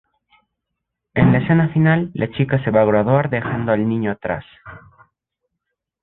[1.13, 4.43] En la escena final la chica se va a graduar dejando al niño atrás.